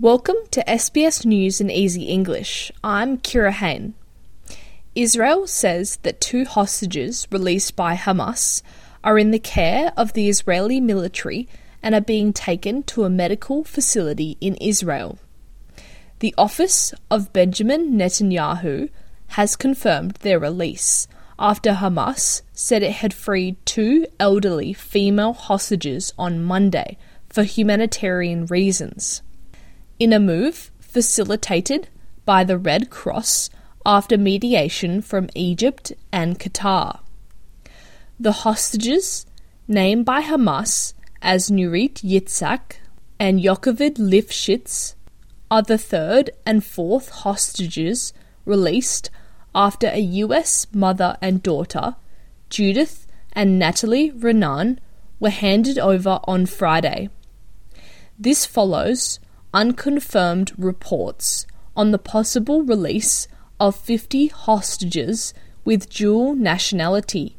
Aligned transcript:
Welcome 0.00 0.36
to 0.52 0.62
SBS 0.62 1.26
News 1.26 1.60
in 1.60 1.72
Easy 1.72 2.04
English. 2.04 2.70
I'm 2.84 3.18
Kira 3.18 3.50
Hain. 3.50 3.94
Israel 4.94 5.48
says 5.48 5.96
that 6.04 6.20
two 6.20 6.44
hostages 6.44 7.26
released 7.32 7.74
by 7.74 7.96
Hamas 7.96 8.62
are 9.02 9.18
in 9.18 9.32
the 9.32 9.40
care 9.40 9.92
of 9.96 10.12
the 10.12 10.28
Israeli 10.28 10.80
military 10.80 11.48
and 11.82 11.96
are 11.96 12.00
being 12.00 12.32
taken 12.32 12.84
to 12.84 13.02
a 13.02 13.10
medical 13.10 13.64
facility 13.64 14.36
in 14.40 14.54
Israel. 14.60 15.18
The 16.20 16.32
office 16.38 16.94
of 17.10 17.32
Benjamin 17.32 17.94
Netanyahu 17.94 18.90
has 19.30 19.56
confirmed 19.56 20.12
their 20.20 20.38
release 20.38 21.08
after 21.40 21.72
Hamas 21.72 22.42
said 22.52 22.84
it 22.84 22.92
had 22.92 23.12
freed 23.12 23.56
two 23.66 24.06
elderly 24.20 24.72
female 24.72 25.32
hostages 25.32 26.14
on 26.16 26.44
Monday 26.44 26.96
for 27.28 27.42
humanitarian 27.42 28.46
reasons 28.46 29.22
in 29.98 30.12
a 30.12 30.20
move 30.20 30.70
facilitated 30.80 31.88
by 32.24 32.44
the 32.44 32.58
Red 32.58 32.90
Cross 32.90 33.50
after 33.84 34.18
mediation 34.18 35.02
from 35.02 35.28
Egypt 35.34 35.92
and 36.12 36.38
Qatar. 36.38 37.00
The 38.20 38.32
hostages, 38.32 39.26
named 39.66 40.04
by 40.04 40.22
Hamas 40.22 40.94
as 41.22 41.50
Nurit 41.50 42.02
Yitzhak 42.02 42.76
and 43.18 43.40
Yocheved 43.40 43.96
Lifshitz, 43.96 44.94
are 45.50 45.62
the 45.62 45.78
third 45.78 46.30
and 46.44 46.64
fourth 46.64 47.08
hostages 47.08 48.12
released 48.44 49.10
after 49.54 49.88
a 49.88 49.98
US 49.98 50.66
mother 50.72 51.16
and 51.20 51.42
daughter, 51.42 51.96
Judith 52.50 53.06
and 53.32 53.58
Natalie 53.58 54.12
Raanan, 54.12 54.78
were 55.20 55.30
handed 55.30 55.78
over 55.78 56.20
on 56.24 56.46
Friday. 56.46 57.08
This 58.18 58.44
follows 58.44 59.18
unconfirmed 59.54 60.52
reports 60.56 61.46
on 61.76 61.90
the 61.90 61.98
possible 61.98 62.62
release 62.62 63.28
of 63.58 63.76
50 63.76 64.28
hostages 64.28 65.34
with 65.64 65.90
dual 65.90 66.34
nationality 66.34 67.36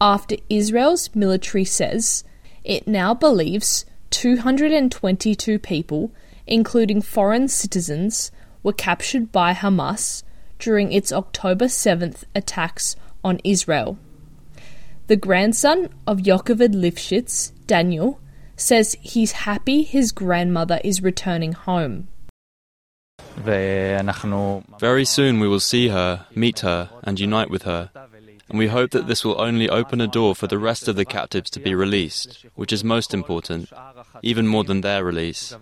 after 0.00 0.36
Israel's 0.50 1.08
military 1.14 1.64
says 1.64 2.24
it 2.62 2.86
now 2.86 3.14
believes 3.14 3.84
222 4.10 5.58
people, 5.58 6.12
including 6.46 7.00
foreign 7.00 7.48
citizens, 7.48 8.30
were 8.62 8.72
captured 8.72 9.32
by 9.32 9.52
Hamas 9.52 10.22
during 10.58 10.92
its 10.92 11.12
October 11.12 11.66
7th 11.66 12.24
attacks 12.34 12.96
on 13.22 13.40
Israel. 13.44 13.98
The 15.06 15.16
grandson 15.16 15.90
of 16.06 16.18
Yocheved 16.18 16.74
Lifshitz, 16.74 17.52
Daniel, 17.66 18.20
says 18.56 18.96
he's 19.00 19.32
happy 19.32 19.82
his 19.82 20.12
grandmother 20.12 20.80
is 20.84 21.02
returning 21.02 21.52
home. 21.52 22.08
Very 24.78 25.04
soon 25.04 25.40
we 25.40 25.48
will 25.48 25.60
see 25.60 25.88
her, 25.88 26.26
meet 26.34 26.60
her, 26.60 26.90
and 27.02 27.18
unite 27.18 27.50
with 27.50 27.62
her. 27.62 27.90
And 28.48 28.58
we 28.58 28.68
hope 28.68 28.90
that 28.90 29.06
this 29.06 29.24
will 29.24 29.40
only 29.40 29.68
open 29.68 30.00
a 30.00 30.06
door 30.06 30.34
for 30.34 30.46
the 30.46 30.58
rest 30.58 30.86
of 30.86 30.96
the 30.96 31.04
captives 31.04 31.50
to 31.50 31.60
be 31.60 31.74
released, 31.74 32.46
which 32.54 32.72
is 32.72 32.84
most 32.84 33.14
important, 33.14 33.72
even 34.22 34.46
more 34.46 34.64
than 34.64 34.82
their 34.82 35.02
release. 35.02 35.54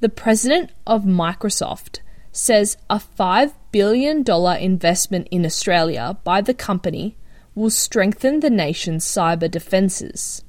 The 0.00 0.08
president 0.08 0.70
of 0.86 1.02
Microsoft 1.04 2.00
says 2.32 2.76
a 2.88 2.98
$5 2.98 3.52
billion 3.72 4.24
investment 4.60 5.28
in 5.30 5.44
Australia 5.44 6.16
by 6.24 6.40
the 6.40 6.54
company 6.54 7.16
will 7.54 7.70
strengthen 7.70 8.40
the 8.40 8.50
nation's 8.50 9.04
cyber 9.04 9.50
defences. 9.50 10.44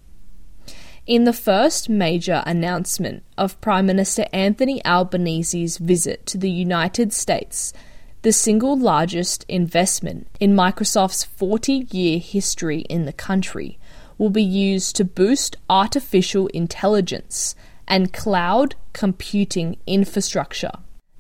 In 1.10 1.24
the 1.24 1.34
first 1.34 1.90
major 1.90 2.44
announcement 2.46 3.24
of 3.36 3.60
Prime 3.62 3.88
Minister 3.88 4.28
Anthony 4.32 4.80
Albanese's 4.86 5.80
visit 5.80 6.24
to 6.28 6.38
the 6.38 6.52
United 6.52 7.14
States, 7.14 7.74
the 8.22 8.32
single 8.32 8.78
largest 8.78 9.44
investment 9.50 10.28
in 10.40 10.54
Microsoft's 10.54 11.24
40 11.24 11.88
year 11.90 12.20
history 12.20 12.82
in 12.82 13.06
the 13.06 13.12
country, 13.12 13.80
will 14.20 14.30
be 14.30 14.44
used 14.44 14.96
to 14.98 15.04
boost 15.04 15.58
artificial 15.68 16.46
intelligence 16.50 17.56
and 17.88 18.14
cloud 18.14 18.76
computing 18.94 19.78
infrastructure. 19.88 20.74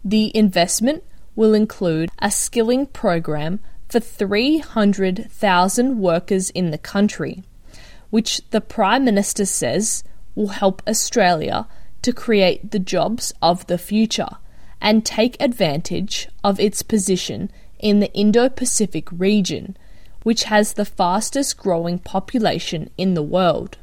The 0.05 0.31
investment 0.38 1.03
will 1.35 1.55
include 1.55 2.11
a 2.19 2.29
skilling 2.29 2.85
program 2.85 3.59
for 3.88 3.99
300,000 3.99 5.97
workers 5.97 6.51
in 6.51 6.69
the 6.69 6.78
country 6.78 7.44
which 8.09 8.42
the 8.50 8.62
Prime 8.62 9.06
Minister 9.06 9.46
says 9.46 10.03
will 10.36 10.50
help 10.50 10.81
Australia 10.88 11.68
to 12.02 12.14
create 12.14 12.72
the 12.72 12.80
jobs 12.80 13.34
of 13.42 13.68
the 13.68 13.78
future 13.78 14.30
and 14.81 15.06
take 15.06 15.42
advantage 15.42 16.28
of 16.44 16.59
its 16.59 16.81
position 16.81 17.52
in 17.80 18.00
the 18.00 18.12
Indo 18.14 18.50
Pacific 18.50 19.08
region, 19.12 19.75
which 20.24 20.44
has 20.44 20.74
the 20.74 20.86
fastest 20.86 21.58
growing 21.58 22.00
population 22.00 22.90
in 22.97 23.14
the 23.14 23.24
world. 23.24 23.78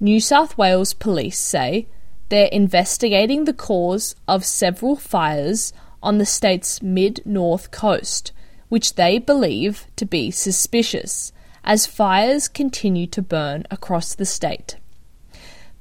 New 0.00 0.20
South 0.20 0.58
Wales 0.58 0.94
police 0.94 1.38
say 1.38 1.86
they're 2.28 2.46
investigating 2.46 3.44
the 3.44 3.52
cause 3.52 4.14
of 4.26 4.44
several 4.44 4.96
fires 4.96 5.72
on 6.02 6.18
the 6.18 6.26
state's 6.26 6.82
mid 6.82 7.20
north 7.24 7.70
coast, 7.70 8.32
which 8.68 8.94
they 8.94 9.18
believe 9.18 9.86
to 9.96 10.04
be 10.04 10.30
suspicious 10.30 11.32
as 11.64 11.86
fires 11.86 12.48
continue 12.48 13.06
to 13.06 13.22
burn 13.22 13.64
across 13.70 14.14
the 14.14 14.24
state. 14.24 14.76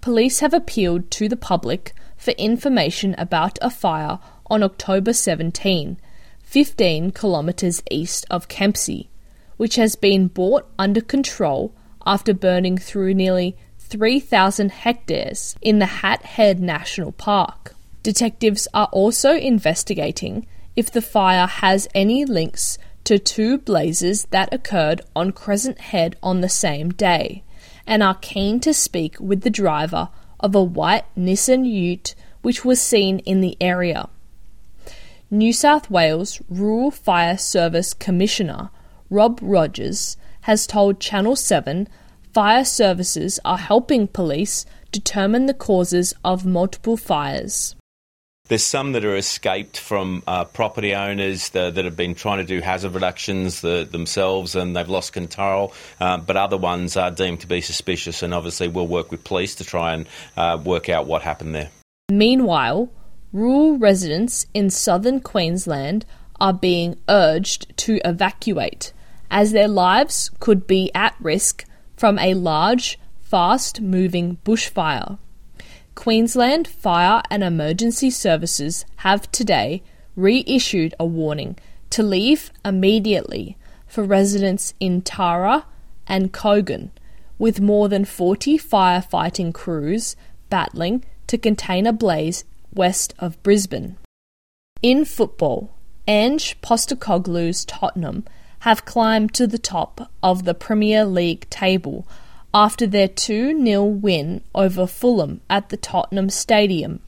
Police 0.02 0.40
have 0.40 0.53
appealed 0.53 1.12
to 1.12 1.30
the 1.30 1.38
public 1.38 1.94
for 2.18 2.31
information 2.31 3.16
about 3.18 3.58
a 3.62 3.69
fire 3.69 4.20
on 4.47 4.64
October 4.64 5.14
17, 5.14 5.97
15 6.44 7.12
kilometres 7.12 7.84
east 7.90 8.25
of 8.30 8.47
Kempsey, 8.47 9.09
which 9.58 9.75
has 9.75 9.96
been 9.96 10.28
brought 10.28 10.68
under 10.78 11.02
control 11.02 11.74
after 12.06 12.34
burning 12.34 12.78
through 12.78 13.14
nearly 13.14 13.56
3,000 13.78 14.72
hectares 14.72 15.56
in 15.62 15.80
the 15.80 15.86
Hat 15.86 16.24
Head 16.24 16.59
National 16.59 17.12
Park. 17.12 17.75
Detectives 18.03 18.68
are 18.74 18.90
also 18.91 19.36
investigating 19.36 20.47
if 20.75 20.91
the 20.91 21.02
fire 21.02 21.46
has 21.46 21.88
any 21.94 22.25
links 22.25 22.78
to 23.04 23.20
two 23.20 23.58
blazes 23.58 24.26
that 24.32 24.54
occurred 24.54 25.02
on 25.16 25.32
Crescent 25.32 25.80
Head 25.80 26.16
on 26.22 26.42
the 26.42 26.50
same 26.50 26.90
day, 26.90 27.44
and 27.88 28.02
are 28.02 28.16
keen 28.16 28.60
to 28.62 28.74
speak 28.74 29.20
with 29.20 29.42
the 29.42 29.50
driver 29.50 30.10
of 30.40 30.56
a 30.56 30.64
white 30.64 31.06
Nissan 31.18 31.66
Ute 31.66 32.16
which 32.42 32.66
was 32.66 32.82
seen 32.82 33.20
in 33.20 33.42
the 33.42 33.58
area. 33.62 34.10
New 35.30 35.54
South 35.54 35.90
Wales 35.90 36.42
Rural 36.50 36.92
Fire 36.92 37.38
Service 37.38 37.94
Commissioner 37.94 38.70
Rob 39.10 39.40
Rogers 39.42 40.18
has 40.42 40.68
told 40.68 41.00
Channel 41.00 41.36
7 41.36 41.88
fire 42.34 42.66
services 42.66 43.40
are 43.46 43.58
helping 43.58 44.08
police 44.08 44.66
determine 44.92 45.46
the 45.46 45.54
causes 45.54 46.14
of 46.24 46.46
multiple 46.46 46.98
fires. 46.98 47.76
There's 48.52 48.66
some 48.66 48.91
that 48.91 49.06
are 49.06 49.16
escaped 49.16 49.79
from 49.79 50.24
uh, 50.28 50.44
property 50.44 50.94
owners 50.94 51.52
that, 51.52 51.75
that, 51.75 51.85
have 51.85 51.96
been 51.96 52.16
trying 52.16 52.40
to 52.40 52.44
do 52.44 52.59
hazard 52.59 52.94
reductions 52.94 53.62
the, 53.62 53.88
themselves 53.90 54.56
and 54.56 54.75
they've 54.75 54.90
lost 54.90 55.13
control, 55.13 55.74
uh, 56.02 56.18
but 56.18 56.35
other 56.35 56.57
ones 56.57 56.97
are 56.97 57.12
deemed 57.12 57.40
to 57.40 57.47
be 57.47 57.62
suspicious, 57.62 58.24
and 58.24 58.34
obviously 58.34 58.68
we'll 58.68 58.88
work 58.88 59.09
with 59.09 59.24
police 59.24 59.56
to 59.56 59.63
try 59.63 59.94
and 59.94 60.06
uh, 60.35 60.59
work 60.62 60.90
out 60.90 61.06
what 61.06 61.22
happened 61.22 61.56
there. 61.56 61.69
Meanwhile, 62.09 62.90
rural 63.31 63.78
residents 63.78 64.46
in 64.53 64.69
southern 64.69 65.22
Queensland 65.22 66.06
are 66.41 66.52
being 66.52 66.97
urged 67.08 67.78
to 67.78 68.02
evacuate 68.03 68.91
as 69.29 69.53
their 69.53 69.69
lives 69.69 70.29
could 70.41 70.68
be 70.68 70.91
at 70.94 71.16
risk 71.22 71.63
from 71.96 72.19
a 72.19 72.34
large, 72.34 72.99
fast 73.22 73.79
moving 73.79 74.40
bushfire. 74.44 75.17
Queensland 75.96 76.67
Fire 76.67 77.22
and 77.29 77.43
Emergency 77.43 78.09
Services 78.09 78.85
have 78.97 79.32
today 79.32 79.84
reissued 80.16 80.93
a 80.99 81.05
warning 81.05 81.58
to 81.90 82.02
leave 82.02 82.52
immediately 82.64 83.58
for 83.88 84.03
residents 84.03 84.73
in 84.79 85.02
Tara 85.02 85.66
and 86.08 86.32
Kogan, 86.32 86.91
with 87.38 87.59
more 87.59 87.90
than 87.90 88.05
40 88.05 88.58
firefighting 88.58 89.53
crews 89.53 90.16
battling 90.49 91.03
to 91.28 91.38
contain 91.38 91.85
a 91.85 91.94
blaze 91.94 92.46
west 92.73 93.14
of 93.20 93.41
Brisbane. 93.44 93.97
In 94.82 95.05
football, 95.05 95.76
Ange 96.08 96.59
Postecoglou's 96.61 97.66
Tottenham 97.66 98.26
have 98.59 98.85
climbed 98.85 99.34
to 99.34 99.46
the 99.46 99.59
top 99.59 100.09
of 100.23 100.46
the 100.46 100.53
Premier 100.53 101.03
League 101.03 101.49
table 101.49 102.08
after 102.53 102.86
their 102.86 103.08
2 103.08 103.64
0 103.64 103.84
win 103.84 104.42
over 104.53 104.86
Fulham 104.86 105.42
at 105.50 105.70
the 105.70 105.78
Tottenham 105.78 106.30
Stadium. 106.30 107.00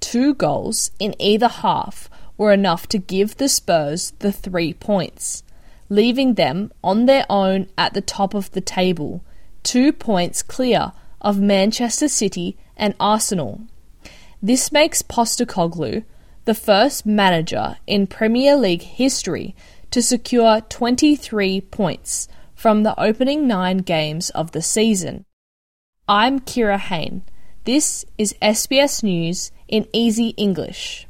Two 0.00 0.34
goals 0.34 0.90
in 0.98 1.14
either 1.18 1.48
half 1.48 2.08
were 2.36 2.52
enough 2.52 2.86
to 2.88 2.98
give 2.98 3.36
the 3.36 3.48
Spurs 3.48 4.12
the 4.18 4.32
three 4.32 4.74
points, 4.74 5.42
leaving 5.88 6.34
them 6.34 6.72
on 6.82 7.06
their 7.06 7.24
own 7.30 7.68
at 7.78 7.94
the 7.94 8.00
top 8.00 8.34
of 8.34 8.50
the 8.52 8.60
table, 8.60 9.22
two 9.62 9.92
points 9.92 10.42
clear 10.42 10.92
of 11.20 11.40
Manchester 11.40 12.08
City 12.08 12.56
and 12.76 12.94
Arsenal. 13.00 13.62
This 14.42 14.70
makes 14.70 15.02
Postecoglou 15.02 16.04
the 16.44 16.54
first 16.54 17.06
manager 17.06 17.76
in 17.86 18.06
Premier 18.06 18.56
League 18.56 18.82
history 18.82 19.54
to 19.90 20.02
secure 20.02 20.60
23 20.60 21.60
points 21.62 22.28
from 22.56 22.82
the 22.82 22.98
opening 22.98 23.46
nine 23.46 23.78
games 23.78 24.30
of 24.30 24.52
the 24.52 24.62
season. 24.62 25.26
I'm 26.08 26.40
Kira 26.40 26.78
Hain. 26.78 27.22
This 27.64 28.04
is 28.16 28.34
SBS 28.40 29.02
News 29.02 29.52
in 29.68 29.86
Easy 29.92 30.28
English. 30.30 31.06